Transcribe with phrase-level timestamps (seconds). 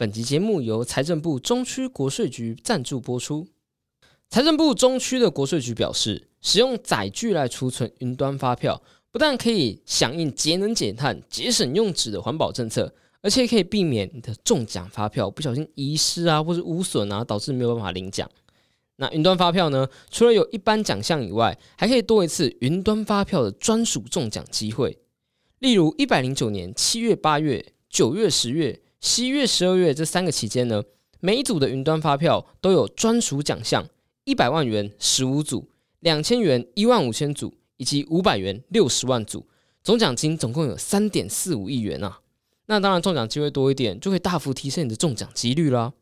[0.00, 3.46] 本集节目由财政部中区国税局赞助播出。
[4.30, 18.26] 财政部中区的国税局表示，使用载具来储存云端发票，不但可以响应节能减碳、节省用纸的环保政策，而且可以避免你的中奖发票不小心遗失啊，或是污损啊，导致没有办法领奖。
[18.96, 19.86] 那云端发票呢？
[20.10, 24.98] 除了有一般奖项以外，还可以多一次云端发票的专属中奖机会。
[25.58, 30.82] 例如，一百零九年七月、八月、九月、十月、十一月、十二月这三个期间呢，
[31.20, 33.86] 每一组的云端发票都有专属奖项：
[34.24, 35.68] 一百万元十五组，
[36.00, 39.46] 两千元一万五千组，以及五百元六十万组。
[39.82, 42.20] 总奖金总共有三点四五亿元啊！
[42.66, 45.94] 那当然，中奖机会多一点，就会大幅提升你的中奖几率啦。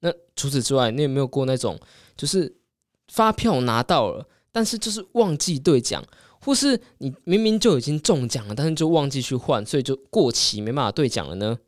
[0.00, 1.76] 那除此之外，你有没有过那种，
[2.16, 2.56] 就是
[3.08, 6.04] 发票拿到了，但是就是忘记兑奖？
[6.40, 11.58] 或是你明明就已经中奖了，但是就忘记去换，所以就过期没办法兑奖了呢？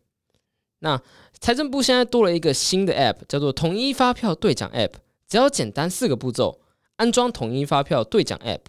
[0.80, 1.00] 那
[1.40, 4.92] 财政部现在多了一个新的 App，叫做统一发票兑奖 App。
[5.26, 6.60] 只要简单四个步骤：
[6.96, 8.60] 安装统一发票兑奖 App，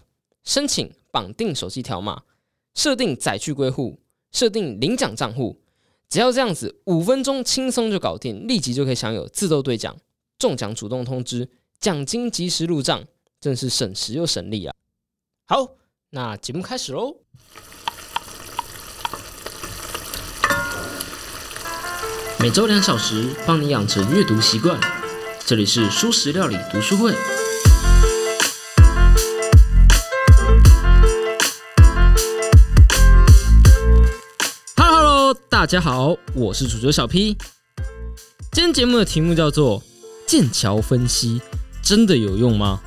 [0.44, 2.22] 申请绑定手机条码，
[2.74, 3.98] 设定载具归户，
[4.30, 5.60] 设定领奖账户。
[6.08, 9.96] 只要这样子，五分钟轻松就搞定，立即就可以享有自动兑奖、
[10.38, 11.48] 中奖主动通知、
[11.80, 13.04] 奖金及时入账，
[13.40, 14.74] 真是省时又省力啊！
[15.46, 15.76] 好。
[16.14, 17.16] 那节目开始喽！
[22.42, 24.76] 每周两小时，帮你养成阅读习惯。
[25.46, 27.14] 这里是舒食料理读书会。
[34.76, 37.36] Hello，Hello，大家好，我是主角小 P。
[38.50, 39.80] 今天节目的题目叫做
[40.26, 41.40] “剑桥分析”，
[41.80, 42.80] 真的有用吗？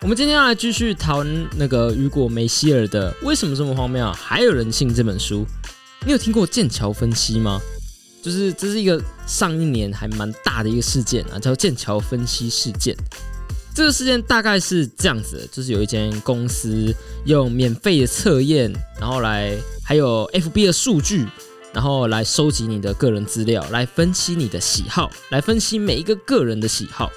[0.00, 1.24] 我们今天要来继续谈
[1.56, 5.46] 那个雨果·梅希尔的《为什么这么荒谬还有人信》这本书。
[6.04, 7.60] 你有听过剑桥分析吗？
[8.26, 12.92] 就是这是一个上一年还蛮大的一个事件啊，叫剑桥分析事件。
[13.72, 16.92] 这个事件大概是这样子：就是有一间公司
[17.24, 21.24] 用免费的测验，然后来还有 FB 的数据，
[21.72, 27.08] 然后来收集你的个人资料，来分析你的喜好，来分析每一个个人的喜好。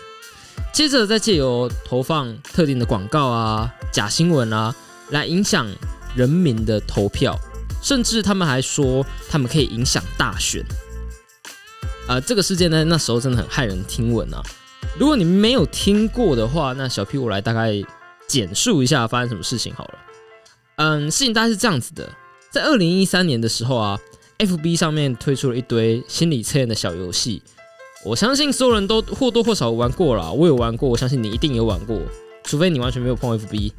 [0.72, 4.76] 接着再借由投放特定的广告啊、假新闻啊，
[5.10, 5.68] 来影响
[6.16, 7.36] 人民的投票，
[7.82, 10.64] 甚至他们还说他们可以影响大选。
[12.10, 14.42] 啊，这个事件呢，那时候真的很骇人听闻啊！
[14.98, 17.72] 如果你没有听过的话，那小 P 我来大概
[18.28, 19.94] 简述一下发生什么事情好了。
[20.78, 22.10] 嗯，事情大概是这样子的，
[22.50, 24.00] 在二零一三年的时候啊
[24.40, 27.44] ，FB 上面推出了一堆心理测验的小游戏。
[28.04, 32.02] 我相信所有人都或多或少玩过了，我有玩过，我相信你一定有玩过，
[32.44, 33.72] 除非你完全没有碰 FB，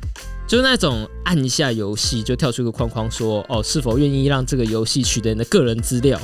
[0.47, 6.20] 就是那种按一下游戏就跳出一个框框，说哦是否愿意让这个游戏取得你的个人资料。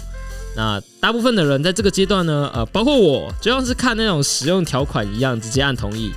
[0.57, 6.11] 那大部分的人在这个阶段呢，呃，包括我，就像是看那种使用条款一样，直接按同意，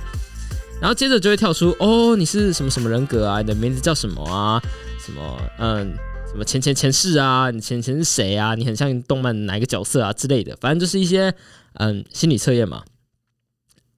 [0.80, 4.60] 然后接着就会跳出哦你是什么什么人格啊，你的名字叫什么啊，
[4.98, 5.94] 什么嗯。
[6.32, 7.50] 什么前前前世啊？
[7.50, 8.54] 你前前是谁啊？
[8.54, 10.56] 你很像动漫哪一个角色啊之类的？
[10.60, 11.34] 反正就是一些
[11.72, 12.84] 嗯心理测验嘛。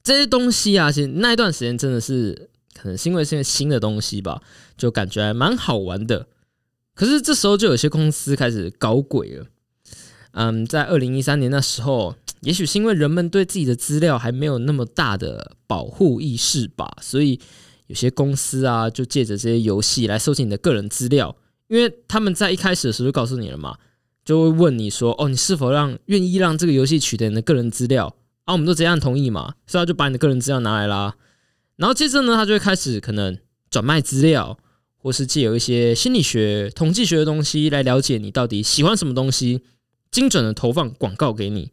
[0.03, 4.41] 这些东西啊，其实那一段时间真的是可能是因为是新的东西吧，
[4.79, 6.27] 就感觉还蛮好玩的。
[6.95, 9.45] 可是这时候就有些公司开始搞鬼了。
[10.33, 17.39] 嗯，在二零一三年那时候， 也许是因为人们对自己的资料还没有那么大的保护意识吧，所以
[17.87, 21.37] 有些公司啊，就借着这些游戏来收集你的个人资料。
[21.69, 23.77] 因为他们在一开始的时候就告诉你了嘛，
[24.25, 31.15] 就会问你说：“哦，你是否让愿意让这个游戏取得你的个人资料？”啊，我们都直接按同意嘛，所以他就把你的个人资料拿来啦。
[31.77, 33.39] 然后接着呢，他就会开始可能
[33.71, 34.59] 转卖资料，
[34.97, 39.63] 或是借有一些心理学、统计学的东西来了解你到底喜欢什么东西，
[40.13, 41.73] 精准的投放广告给你，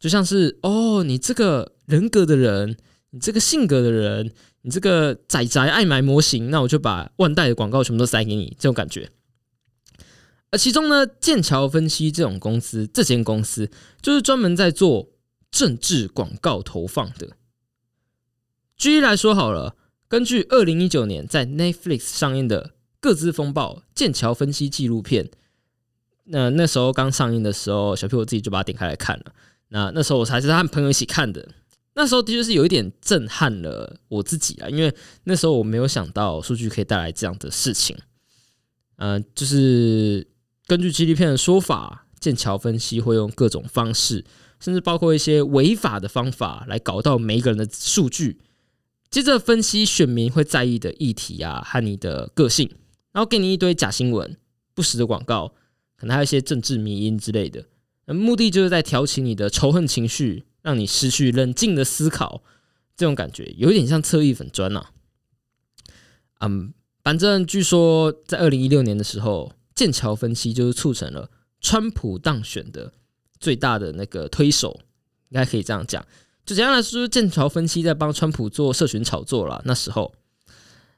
[0.00, 2.76] 就像是哦，你这个人格的人，
[3.10, 4.32] 你这个性格的人，
[4.62, 9.10] 你这个仔仔爱买模型，那我就把万代的广告全部都塞给你，这种感觉。
[10.50, 13.70] 而其中呢，剑桥分析这种公司，这间公司
[14.00, 15.10] 就是专门在做
[15.50, 17.36] 政治广告投放的。
[18.76, 19.76] 举例来说好了，
[20.08, 22.64] 根据二零一九年在 Netflix 上映的
[23.00, 25.30] 《各自风暴》剑桥分析纪录片，
[26.26, 29.24] 那那时候刚上映的时候，小 P 我自己就把它点开来看了。
[29.68, 31.48] 那那时候我才是他和朋友一起看的，
[31.94, 34.94] 那时候的确是有一点震撼了我自己啊，因为
[35.24, 37.96] 那时候我没有想到数据可以带来这样的事情。
[38.96, 40.26] 嗯，就是。
[40.68, 44.24] 根据纪录片的说法，剑桥分析会用各种方式，
[44.58, 48.40] 甚至包括一些违法的方法，来搞到每一个人的数据。
[49.08, 52.68] 接着分析选民会在意的议题啊，和你的个性，
[53.12, 54.36] 然后给你一堆假新闻、
[54.74, 55.54] 不实的广告，
[55.96, 57.64] 可能还有一些政治迷因之类的。
[58.06, 62.42] 那目的就是在挑起你的仇恨情绪，让你失去冷静的思考。
[62.96, 64.90] 这种感觉有一点像侧翼粉砖啊。
[66.40, 66.72] 嗯，
[67.02, 72.92] 反正据说在二零一六年的时候，剑桥分析就是促成了川普当选的
[73.38, 74.80] 最大的那个推手，
[75.30, 76.06] 应该可以这样讲。
[76.44, 79.60] 就简单来说，剑桥分析在帮川普做社群炒作了。
[79.64, 80.14] 那时候，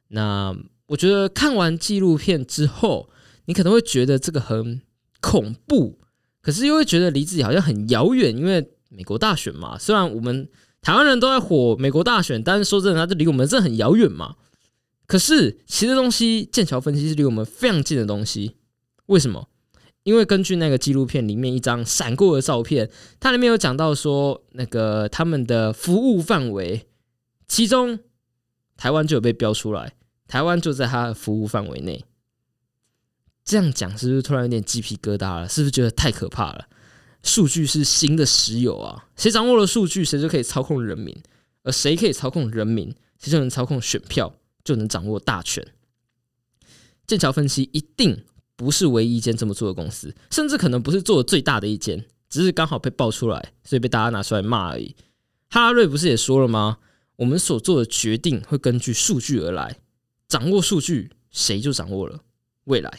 [0.08, 0.54] 那
[0.86, 3.08] 我觉得看完纪录片之后，
[3.46, 4.82] 你可能会觉得这个很
[5.20, 5.98] 恐怖，
[6.40, 9.78] 可是又会觉得离自己好像很遥远，因为美国大选嘛。
[9.78, 10.48] 虽然我们
[10.80, 14.36] 台湾人都在火美国大选，但是说真的，它就离我们这很遥远嘛。
[15.06, 18.56] 可是其实东西，剑桥分析是离我们非常近的东西。
[19.06, 19.48] 为什么？
[20.04, 22.90] 因为根据那个纪录片里面一张闪过的照片，
[23.20, 26.86] 它里面有讲到说，那个他们的服务范围，
[27.46, 27.98] 其中
[28.76, 29.94] 台湾就有被标出来，
[30.26, 32.04] 台湾就在他的服务范围内。
[33.48, 35.48] 这样讲是不是突然有点鸡皮疙瘩了？
[35.48, 36.68] 是不是觉得太可怕了？
[37.22, 41.16] 数据是新的石油啊，谁掌握了数据，谁就可以操控人民；
[41.62, 45.66] 而谁可以操控人民，谁就能操控选票，就能掌握大权。
[47.06, 48.24] 剑桥分析一定。
[48.54, 54.96] 不是唯一一间这么做的公司，甚至可能不是做的最大的一间，只是刚好被爆出来，所以被大家拿出来骂而已。
[55.48, 56.78] 哈拉瑞不是也说了吗？
[57.14, 59.78] 我们所做的决定会根据数据而来，
[60.26, 62.18] 掌握数据，谁就掌握了
[62.64, 62.92] 未来。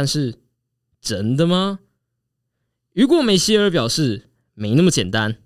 [0.00, 0.36] 但是
[1.02, 1.80] 真的吗？
[2.94, 5.36] 雨果梅希尔表示没那么简单。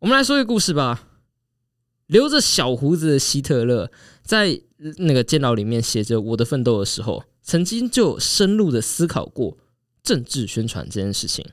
[0.00, 1.06] 我们来说一个故事吧。
[2.08, 3.92] 留着小胡子的希特勒
[4.24, 4.60] 在
[4.96, 7.22] 那个监牢里面写着《我的奋斗》的时候。
[7.42, 9.56] 曾经就深入的思考过
[10.02, 11.46] 政治宣传这件事情，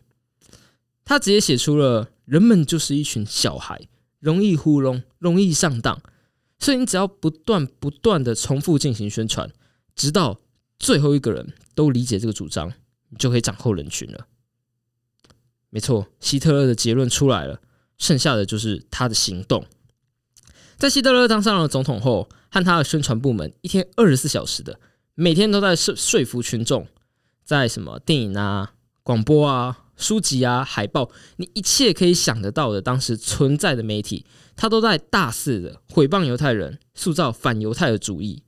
[1.05, 3.87] 他直接写出了人们就是一群小孩，
[4.19, 6.01] 容易糊弄，容易上当，
[6.57, 9.51] 所以你只要不断不断的重复进行宣传，
[9.95, 10.39] 直到
[10.79, 12.71] 最后一个人都理解这个主张，
[13.09, 14.27] 你就可以掌控人群了。
[15.69, 17.59] 没错，希特勒的结论出来了，
[17.97, 19.65] 剩下的就是他的行动。
[20.77, 24.79] 在希特勒当上了总统后，和他的宣传部门一天二十四小时的。
[25.15, 26.88] 每天都在说说服群众，
[27.44, 38.44] 在什么电影啊、广播啊、书籍啊、海报，你一切可以想得到的当时存在的媒体，他都在大肆的毁谤犹太人，塑造反犹太的主义。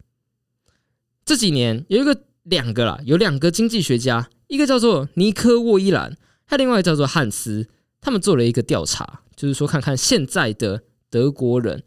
[1.29, 6.17] 这几年有一个两个啦，有两个经济学家，一个叫做尼科沃伊兰，
[6.47, 7.67] 他另外叫做汉斯，
[8.01, 11.83] 他们做了一个调查，就是说看看现在的德国人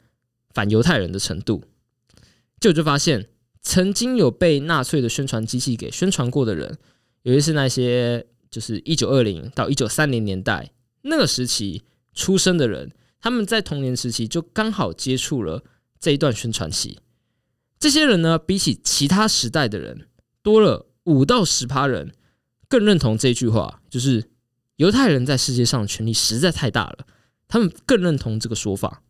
[0.55, 1.65] 反犹太人的程度，
[2.61, 3.27] 就就发现。
[3.65, 6.79] 曾经有被纳粹的宣传机器给宣传过的人，
[7.23, 10.73] 尤其是那些就是一九二零到一九三零年代
[11.03, 15.65] 那个时期出生的人，他们在童年时期就刚好接触了
[15.99, 16.99] 这一段宣传期。
[17.83, 20.07] 这些人呢，比起其他时代的人
[20.41, 22.15] 多了五到十趴人
[22.69, 24.31] 更认同这句话，就是
[24.77, 26.99] 犹太人在世界上权力实在太大了，
[27.49, 29.03] 他们更认同这个说法。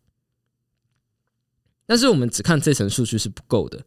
[1.85, 3.85] 但是我们只看这层数据是不够的。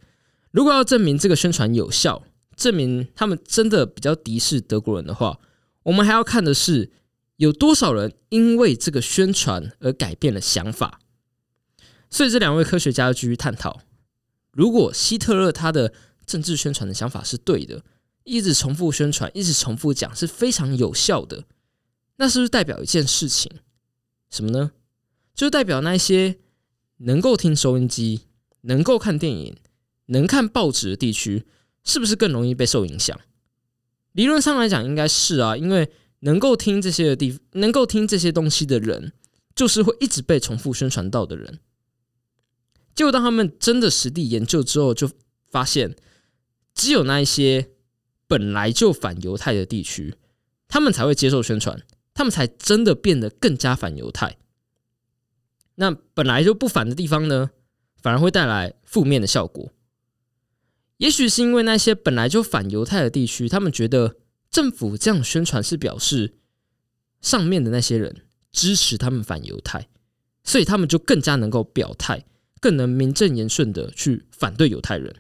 [0.53, 2.23] 如果要证明这个宣传有效，
[2.55, 5.41] 证明他们真的比较敌视德国人的话，
[5.83, 6.93] 我们还要看的是
[7.39, 11.01] 有多少人因为这个宣传而改变了想法。
[12.09, 13.81] 所以这两位科学家继续探讨：
[14.57, 15.93] 如果希特勒他的
[16.25, 17.85] 政治宣传的想法是对的，
[18.25, 21.45] 一直重复宣传，一直重复讲是非常有效的，
[22.17, 23.53] 那是不是代表一件事情？
[24.31, 24.73] 什么呢？
[25.35, 26.39] 就代表那些
[26.97, 28.23] 能够听收音机、
[28.63, 29.57] 能够看电影。
[30.09, 31.45] 能看报纸的地区
[31.83, 33.21] 是不是更容易被受影响？
[34.13, 39.13] 理论上来讲，应该是啊，因为能够听这些的地，能够听这些东西的人，
[39.55, 41.59] 就是会一直被重复宣传到的人。
[42.97, 45.09] 结果当他们真的实地研究之后，就
[45.51, 45.95] 发现，
[46.75, 47.69] 只有那一些
[48.27, 50.17] 本来就反犹太的地区，
[50.67, 51.83] 他们才会接受宣传，
[52.15, 54.39] 他们才真的变得更加反犹太。
[55.75, 57.51] 那本来就不反的地方呢，
[58.01, 59.71] 反而会带来负面的效果。
[60.97, 64.17] 也许是因为那些本来就反犹太的地区，他们觉得
[64.51, 66.39] 政府这样宣传是表示
[67.21, 69.91] 上面的那些人支持他们反犹太，
[70.43, 72.25] 所以他们就更加能够表态，
[72.61, 75.15] 更能名正言顺的去反对犹太人。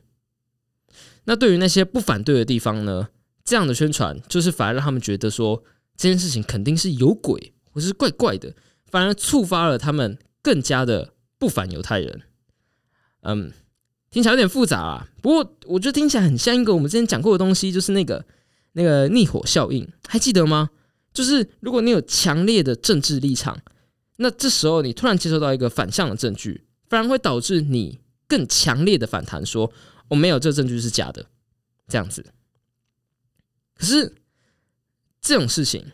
[1.24, 3.08] 那对于那些不反对的地方呢？
[3.44, 5.62] 这样的宣传就是反而让他们觉得说
[5.96, 8.54] 这件事情肯定是有鬼或是怪怪的，
[8.86, 12.22] 反而触发了他们更加的不反犹太人。
[13.22, 13.52] 嗯。
[14.08, 18.24] 听起来有点复杂啊，不过我觉得听起来很像一个我们之前讲过的东西，就是那个
[18.72, 20.70] 那个逆火效应，还记得吗？
[21.12, 23.58] 就是如果你有强烈的政治立场，
[24.16, 29.72] 那这时候你突然接收到一个反向的证据，反而会导致你更强烈的反弹，说
[30.08, 31.26] 我没有这证据是假的，
[31.88, 32.24] 这样子。
[33.74, 34.14] 可是
[35.20, 35.92] 这种事情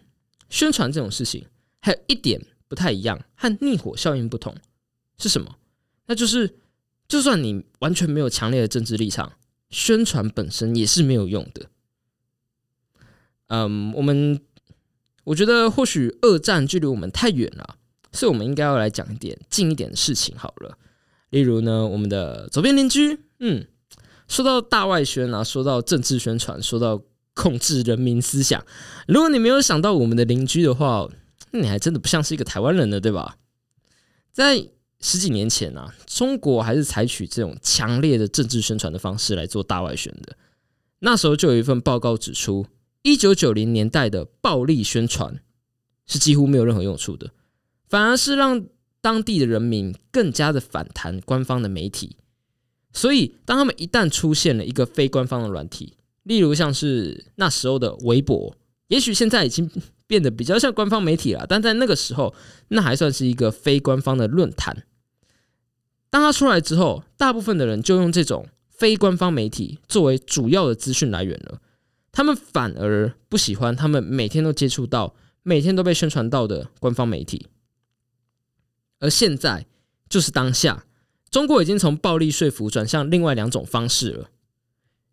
[0.49, 1.47] 宣传这种事情，
[1.81, 4.57] 还有一点不太一样，和逆火效应不同
[5.19, 5.57] 是什么？
[6.07, 6.59] 那就是，
[7.09, 9.33] 就算你完全没有强烈的政治立场，
[9.71, 11.71] 宣传本身也是没有用的。
[13.49, 14.41] 嗯，我们
[15.25, 17.79] 我觉得或许二战距离我们太远了，
[18.13, 20.79] 所以我们应该要来讲一点近一点的事情好了。
[21.31, 23.67] 例如呢，我们的左边邻居，嗯，
[24.29, 27.03] 说到大外宣啊，说到政治宣传，说到。
[27.35, 28.63] 控制人民思想。
[29.09, 31.09] 如果你没有想到我们的邻居的话，
[31.51, 33.39] 那你还真的不像是一个台湾人呢，对吧？
[34.35, 34.69] 在
[35.01, 40.37] 十几年前啊，中国还是采取这种强烈的政治宣传的方式来做大外宣的。
[40.99, 42.67] 那时候就有一份报告指出，
[43.01, 45.41] 一九九零年代的暴力宣传
[46.07, 47.31] 是几乎没有任何用处的，
[47.93, 48.65] 反而是让
[49.03, 52.17] 当地的人民更加的反弹官方的媒体。
[52.91, 58.57] 所以，当他们一旦出现了一个非官方的软体，例如像是那时候的微博，
[58.89, 59.71] 也许现在已经
[60.07, 62.35] 变得比较像官方媒体了，但在那个时候，
[62.69, 64.85] 那还算是一个非官方的论坛。
[66.09, 71.61] 当它出来之后，大部分的人就用这种非官方媒体作为主要的资讯来源了。
[72.11, 77.49] 他们反而不喜欢他们每天都接触到、每天都被宣传到的官方媒体。
[79.03, 79.67] 而现在
[80.09, 80.87] 就是当下，
[81.29, 84.31] 中国已经从暴力说服转向另外两种方式了。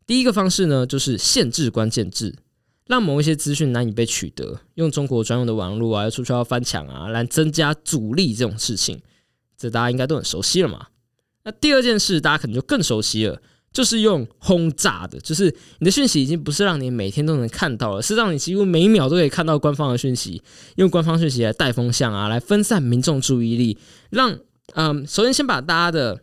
[0.06, 2.38] 第一个方式呢，就是限制关键字，
[2.86, 9.02] 让某一些资讯难以被取得，用中国专用的网络啊，要出去要翻墙啊，来增加阻力这种事情，
[9.58, 10.90] 这大家应该都很熟悉了嘛。
[11.44, 20.42] 那第二件事，大家可能就更熟悉了，就是用轰炸的，就是你的讯息已经不是让你每天都能看到了，是让你几乎每一秒都可以看到官方的讯息，
[20.76, 23.78] 用官方讯息来带风向啊，来分散民众注意力，
[24.10, 24.38] 让
[24.74, 26.22] 嗯，首先先把大家的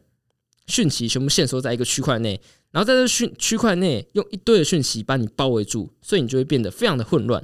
[0.66, 2.40] 讯息全部限缩在一个区块内。
[2.72, 7.42] 然后在这讯区块内用一堆的讯息把你包围住，所以你就会变得非常的混乱，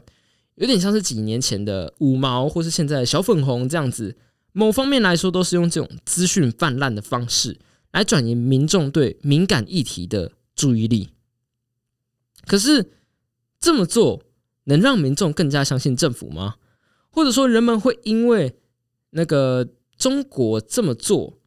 [0.56, 4.14] 有点像是几年前的五毛或是现在的小粉红这样子。
[4.52, 7.56] 某方面来说，都是用这种资讯泛滥的方式
[7.92, 11.10] 来转移民众对敏感议题的注意力。
[12.46, 12.90] 可是
[13.60, 14.24] 这么做
[14.64, 16.56] 能让民众更加相信政府吗？
[17.10, 18.56] 或者说，人们会因为
[19.10, 21.38] 那个中国这么做？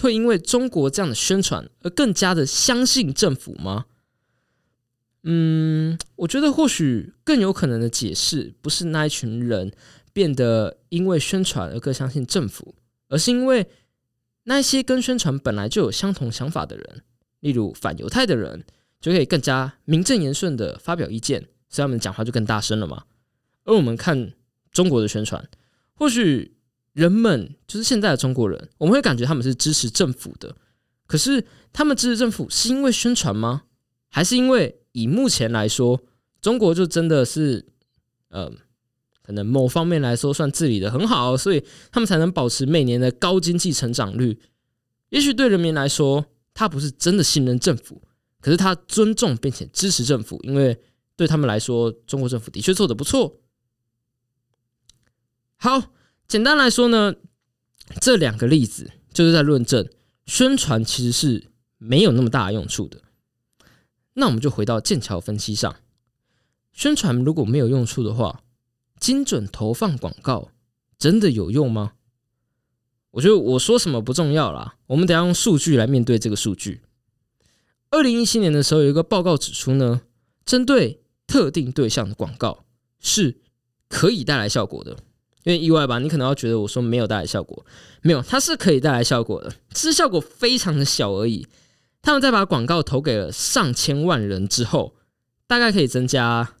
[0.00, 3.86] 会因为中国这样的宣传而更加的相信政府吗？
[5.22, 9.72] 嗯，我觉得或许更有可能的解释不是那一群人
[10.12, 12.74] 变得因为宣传而更相信政府，
[13.08, 13.66] 而是因为
[14.44, 17.02] 那些跟宣传本来就有相同想法的人，
[17.40, 18.64] 例如反犹太的人，
[19.00, 23.04] 就可以更加名正言顺的发表意见，所以他们讲话就更大声了嘛。
[23.64, 24.32] 而我们看
[24.70, 25.48] 中国的宣传，
[25.94, 26.52] 或许。
[26.94, 30.54] 人们就是现在的中国人，我们会感觉他们是支持政府的。
[31.08, 33.64] 可是他们支持政府是因为宣传吗？
[34.10, 36.04] 还是因为以目前来说，
[36.40, 37.66] 中国就真的是，
[38.28, 38.52] 呃，
[39.24, 44.38] 可能某方面来说算治理的很好，所以他们才能保持每年的高经济成长率。
[45.08, 48.00] 也许对人民来说，他不是真的信任政府，
[48.40, 50.78] 可是他尊重并且支持政府，因为
[51.16, 53.40] 对他们来说，中国政府的确做的不错。
[55.56, 55.90] 好。
[56.26, 57.14] 简单来说呢，
[58.00, 59.86] 这两个例子就是在论证
[60.24, 63.02] 宣传其实是没有那么大用处的。
[64.14, 65.76] 那我们就回到剑桥分析上，
[66.72, 68.42] 宣传如果没有用处的话，
[69.04, 70.48] 精准投放广告
[70.98, 71.92] 真的有用吗？
[73.10, 76.80] 我觉得我说什么不重要啦，我们得要用数据来面对这个数据。
[77.90, 80.00] 二零一七年的时候，有一个报告指出呢，
[80.46, 82.64] 针对特定对象的广告
[82.98, 83.36] 是
[83.90, 84.96] 可以带来效果的。
[85.42, 87.66] 因为意外吧，你可能要觉得我说没有带来效果，
[88.00, 91.46] 没有，它是可以带来效果的，只是效果非常的小而已。
[92.00, 94.94] 他们在把广告投给了上千万人之后，
[95.46, 96.54] 大概可以增加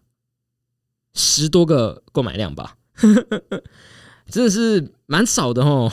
[1.14, 2.76] 十多个购买量吧，
[4.28, 5.90] 真的是蛮少的哦。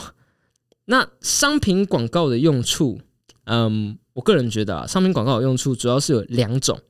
[0.86, 3.00] 那商品广告的用处，
[3.44, 6.80] 嗯，我个人觉得啊，商品广告的用处主要是有两种，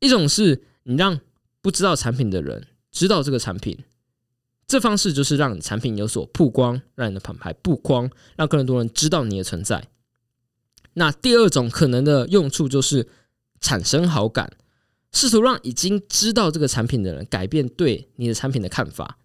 [0.00, 1.20] 一种是你让
[1.62, 3.78] 不知道产品的人知道这个产品。
[4.66, 9.88] 这方式就是让你产品有所曝光，让你的品牌曝光，让更多人知道你的存在。
[10.94, 13.08] 那第二种可能的用处就是
[13.60, 14.52] 产生好感，
[15.12, 19.18] 试图让已经知道这个产品的人改变对你的产品的看法。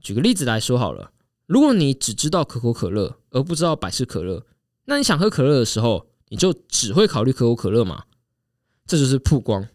[0.00, 1.12] 举个例子来说好了，
[1.46, 4.46] 如果你只知道可口可乐而不知道百事可乐，
[4.84, 8.04] 那你想喝可乐的时候，你就只会考虑可口可乐嘛？
[8.86, 9.68] 这就是曝光。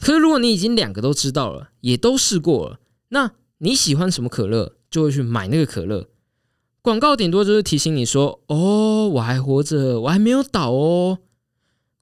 [0.00, 2.78] 可是如果你已经两个都知道了，也都试过了，
[3.08, 6.08] 那你喜欢什么可乐，就会去买那个可乐。
[6.80, 11.18] 广告顶多就是提醒你说：“哦，我还活着，我还没有倒哦。”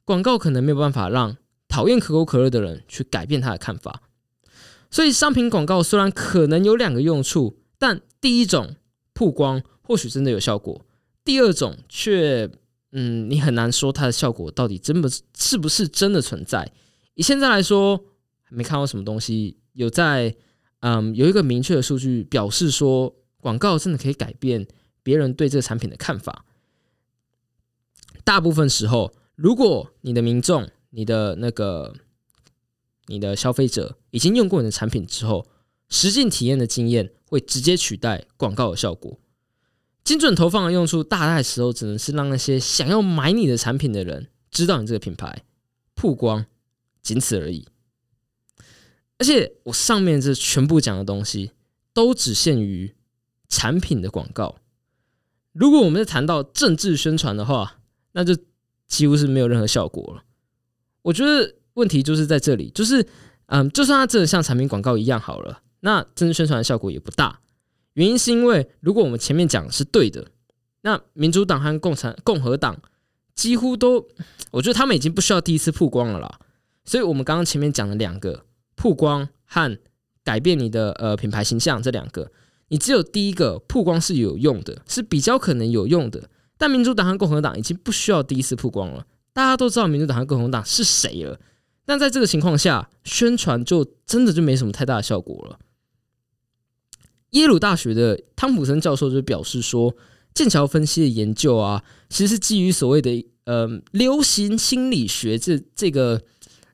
[0.05, 1.39] 广告可能没有办法让
[1.77, 4.01] 讨厌可口可乐的人去改变他的看法。
[4.91, 8.77] 所以商品广告虽然可能有两个用处，但第一种
[9.13, 10.87] 曝光或许真的有效果，
[11.23, 12.49] 第二种却
[12.93, 16.73] 嗯，你很难说它的效果到底真的是不是真的存在。
[17.13, 18.03] 以现在来说，
[18.49, 20.35] 没看到什么东西有在
[20.81, 24.67] 嗯有一个明确的数据表示说广告真的可以改变
[25.03, 26.47] 别人对这个产品的看法。
[28.25, 31.95] 大部分时候，如果你的民众、你的那个、
[33.09, 35.47] 你的消费者已经用过你的产品之后，
[35.91, 39.21] 实际体验的经验会直接取代广告的效果。
[40.03, 45.45] 精准投放的用处，大概时候只能是让那些想要买你的产品的人知道你这个品牌，
[45.95, 46.47] 曝光，
[47.03, 47.69] 仅此而已。
[49.19, 51.51] 而且，我上面这全部讲的东西，
[51.93, 52.95] 都只限于
[53.51, 54.57] 产品的广告。
[55.53, 57.81] 如果我们在谈到政治宣传的话，
[58.13, 58.35] 那就
[58.87, 60.23] 几乎是没有任何效果了。
[61.07, 63.07] 我觉得问题就是在这里，就是
[63.47, 67.39] 嗯，就算它真的像产品广告一样好了，那政治宣传的效果也不大。
[67.93, 70.27] 原因是因为如果我们前面讲是对的，
[70.81, 72.77] 那民主党和共产共和党
[73.37, 74.05] 几乎都，
[74.51, 76.41] 我觉得他们已经不需要第一次曝光了啦。
[76.85, 78.45] 所以，我们刚刚前面讲的两个
[78.75, 79.79] 曝光和
[80.25, 82.33] 改变你的呃品牌形象这两个，
[82.67, 86.29] 你只有第一个曝光是有用的，是比较可能有用的。
[86.59, 91.39] 但民主党和共和党已经不需要第一次曝光了，大家都知道民主党和共和党是谁了。
[91.85, 95.59] 但在这个情况下，宣传就真的就没什么太大的效果了。
[97.33, 99.95] 耶鲁大学的汤普森教授就表示说，
[100.33, 106.23] 剑桥分析的研究啊，其实是基于所谓的呃流行心理学这这个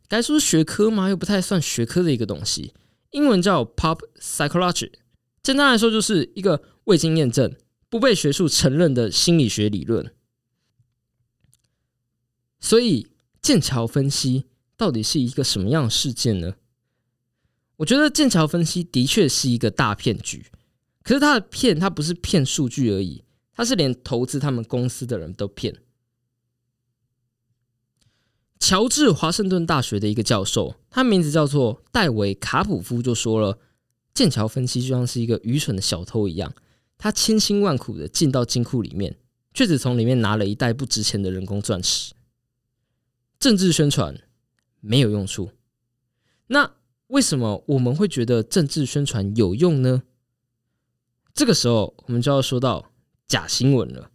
[0.07, 1.09] 该说是学科吗？
[1.09, 2.73] 又不太算学科的一个东西，
[3.11, 4.93] 英文叫 pop psychology。
[5.43, 7.53] 简单来说，就是一个未经验证。
[7.91, 10.15] 不被学术承认的心理学理论，
[12.63, 13.09] 所以
[13.43, 14.47] 剑桥分析
[14.79, 16.55] 到底是一个什么样的事件呢？
[17.79, 20.47] 我觉得剑桥分析的确是一个大骗局，
[21.03, 25.77] 可是他的骗，他不是骗数据而已，他是连投资他们公司的人都骗。
[28.61, 33.59] 乔治华盛顿大学的一个教授，他名字叫做戴维卡普夫，就说了，
[34.15, 36.55] 剑桥分析就像是一个愚蠢的小偷一样。
[36.97, 39.19] 他千辛万苦的进到金库里面，
[39.53, 42.15] 却只从里面拿了一袋不值钱的人工钻石。
[43.43, 44.21] 政治宣传
[44.79, 45.51] 没有用处，
[46.47, 46.75] 那
[47.09, 50.05] 为什么我们会觉得政治宣传有用呢？
[51.35, 52.93] 这个时候，我们就要说到
[53.27, 54.13] 假新闻了。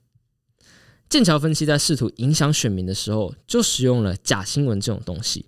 [1.09, 5.47] 剑桥分析在试图影响选民的时候，就使用了假新闻这种东西。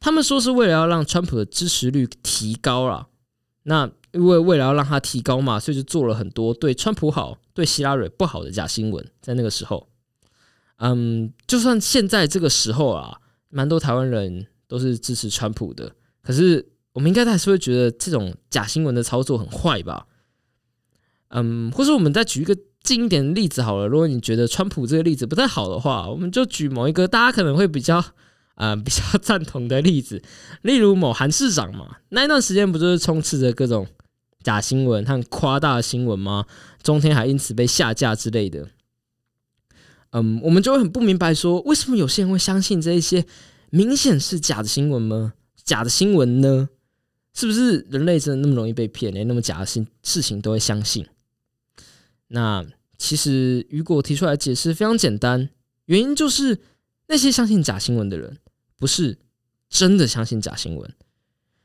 [0.00, 3.08] 他们说是为了要让川普的支持率提高了。
[3.64, 9.06] 那因为为了要让他提高嘛，所以就做了很多对川普好、对希拉蕊不好的假新闻。
[9.20, 9.91] 在那个时候，
[10.82, 13.18] 嗯，就算现在这个时候啊，
[13.48, 15.92] 蛮多台湾人都是支持川普的，
[16.22, 20.06] 可是我们应该还是会觉得这种假新闻的操作很坏吧？
[21.28, 23.86] 嗯，或者我们再举一个近一点的例子好了。
[23.86, 28.04] 如果你觉得川普这个例子不太好的话，我们就举某一个大家可能会比较。
[28.54, 30.22] 啊， 比较赞同的例子，
[30.60, 33.86] 例如某韩市长嘛，那一段时间不就是充斥着各种
[34.44, 36.44] 假新闻和夸大新闻吗？
[36.82, 38.68] 中天还因此被下架之类的。
[40.12, 43.26] 嗯，我们就会很不明白，说为什么有些人会相信这一些
[43.70, 45.34] 明显是假的新闻吗？
[45.64, 46.68] 假的新闻呢？
[47.34, 51.06] 是不是人类真的那么容易被骗，连那么假的事事情都会相信？
[52.28, 52.64] 那
[52.98, 55.48] 其实雨果提出来解释非常简单，
[55.86, 56.60] 原因就是
[57.08, 58.38] 那些相信假新闻的人。
[58.76, 59.16] 不是
[59.68, 60.92] 真的相信假新闻，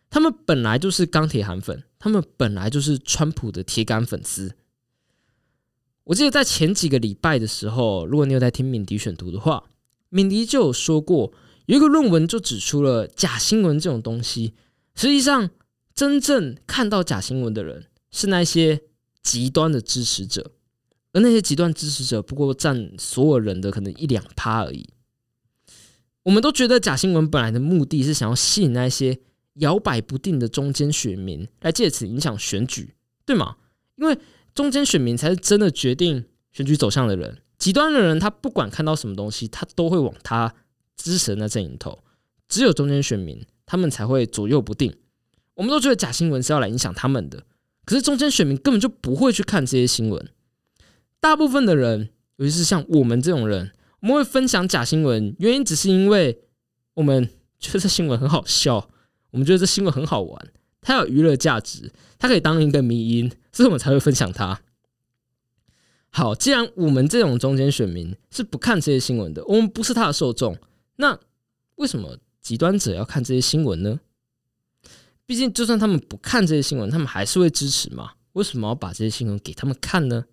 [0.09, 4.53] 他们本来就是钢铁韩粉，他们本来就是川普的铁杆粉丝。
[6.07, 9.65] 我记得在前几个礼拜的时候，如果你有在听敏迪选读的话，
[10.09, 11.33] 敏迪就有说过，
[11.65, 14.53] 有一个论文就指出了假新闻这种东西，
[14.95, 15.49] 实际上
[15.93, 18.81] 真正看到假新闻的人是那些
[19.21, 20.51] 极端的支持者，
[21.11, 24.87] 而那些极端支持者不过占所有人的可能一两趴而已。
[26.23, 29.19] 我们都觉得假新闻本来的目的是想要吸引那些
[29.55, 32.93] 摇摆不定的中间选民，来借此影响选举，
[33.25, 33.57] 对吗？
[33.97, 34.17] 因为
[34.57, 37.37] 中间选民才是真的决定选举走向的人。
[37.59, 40.51] 极端的人，他不管看到什么东西，他都会往他
[40.95, 41.99] 支持的那阵营投。
[42.49, 44.95] 只有中间选民，他们才会左右不定。
[45.53, 47.43] 我们都觉得假新闻是要来影响他们的，
[47.85, 50.27] 可是中间选民根本就不会去看这些新闻。
[51.19, 53.71] 大部分的人，尤其是像我们这种人。
[53.99, 56.39] 我们会分享假新闻，原因只是因为
[56.95, 58.89] 我们觉得这新闻很好笑，
[59.29, 60.47] 我们觉得这新闻很好玩，
[60.81, 64.61] 它有娱乐价值，它可以当一个迷因，所以我们才会分享它。
[66.11, 70.55] 好，既然我们这种中间选民是不看这些新闻的，我们不是他的受众，
[70.97, 71.19] 那
[71.77, 73.99] 为什么极端者要看这些新闻呢？
[75.25, 78.11] 毕竟，就算他们不看这些新闻，他们还是会支持嘛？
[78.33, 80.25] 为什么要把这些新闻给他们看呢？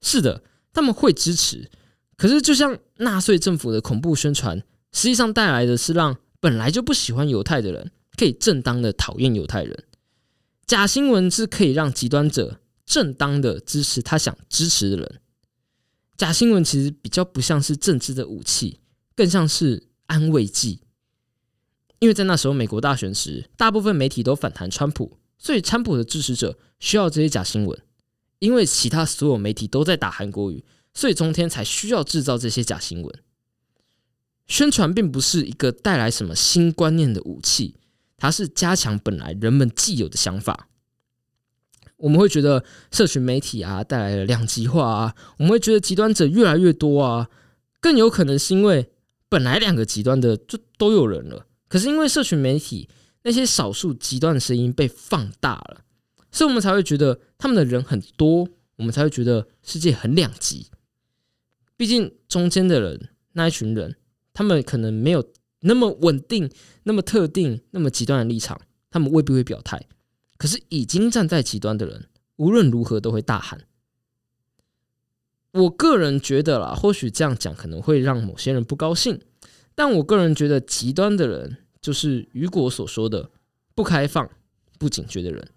[0.00, 0.42] 是的，
[0.72, 1.70] 他们会支持。
[2.16, 4.58] 可是，就像纳粹政府的恐怖宣传，
[4.90, 9.84] 实际上带来的是让本来就不喜欢犹太的人可以正当的讨厌犹太人。
[10.66, 15.20] 假新闻是可以让极端者正当的支持他想支持的人。
[16.16, 18.80] 假新闻其实比较不像是政治的武器，
[19.14, 20.80] 更像是安慰剂。
[21.98, 27.78] 因为在那时候美国大选时，大部分媒体都反弹川普，所以川普的支持者需要这些假新闻。
[28.38, 33.22] 因为其他所有媒体都在打韩国语，所以中天才需要制造这些假新闻。
[34.46, 37.76] 宣传并不是一个带来什么新观念的武器，
[38.16, 40.68] 它是加强本来人们既有的想法。
[41.96, 47.30] 我们会觉得社群媒体啊带来了两极化啊，我们会觉得极端者越来越多啊，
[47.80, 48.90] 更有可能是因为
[49.28, 51.46] 本来两个极端的就都有人了。
[51.68, 52.88] 可是因为社群媒体
[53.22, 55.84] 那些少数极端的声音被放大了，
[56.30, 60.68] 所以我们才会觉得他们的人很多，我们才会觉得世界很两极。
[61.76, 63.96] 毕竟中间的人那一群人，
[64.32, 65.24] 他们可能没有
[65.64, 66.50] 那么稳定、
[66.84, 69.86] 那么特定、那么极端的立场，他们未必会表态。
[70.38, 73.66] 可是已经站在极端的人，无论如何都会大喊。
[75.52, 79.20] 我个人觉得啦，或许这样讲可能会让某些人不高兴，
[79.74, 81.58] 但我个人觉得极端的人。
[81.84, 83.30] 就是雨果所说的
[83.74, 84.30] 不开放、
[84.78, 85.50] 不警觉的人，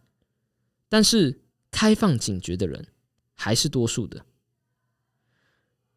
[0.89, 1.39] 但是
[1.71, 2.87] 开放、警觉的人
[3.33, 4.25] 还是多数的。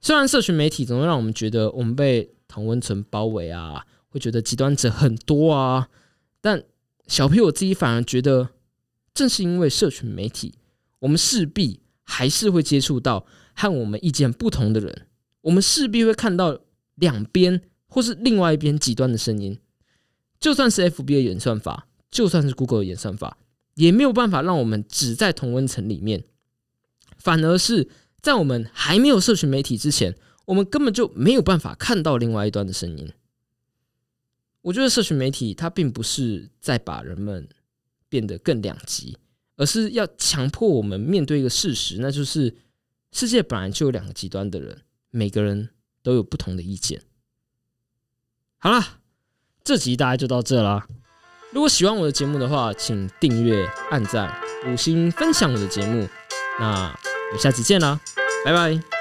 [0.00, 5.88] 虽然社群媒体总会让我们觉得我们被同温层包围啊，会觉得极端者很多啊，
[6.40, 6.62] 但
[7.06, 8.50] 小 P 我自己反而觉得，
[9.14, 10.54] 正是因为社群媒体，
[10.98, 15.06] 我们势必还是会接触到和我们意见不同的人，
[15.42, 16.58] 我们势必会看到
[16.96, 19.58] 两边或是另外一边极端的声音。
[20.38, 23.38] 就算是 FB 的演算法，就算是 Google 的演算法，
[23.74, 26.24] 也没有办法让我们只在同温层里面。
[27.18, 27.88] 反而是
[28.22, 33.12] 在我们还没有社群媒体之前，我们根本就没有办法看到另外一端的声音。
[34.62, 37.48] 我觉得社群媒体它并不是在把人们
[38.08, 39.18] 变得更两极，
[39.56, 42.56] 而是要强迫我们面对一个事实，那就是
[43.12, 45.70] 世界本来就有两个极端的人，每个人
[46.02, 47.02] 都有不同的意见。
[48.58, 48.96] 好了。
[49.62, 50.88] 这集大概就到这啦。
[51.52, 54.34] 如果喜欢我的节目的话，请订阅、按赞、
[54.66, 56.08] 五星分享我的节目。
[56.58, 58.00] 那我们下期见啦，
[58.42, 58.99] 拜拜。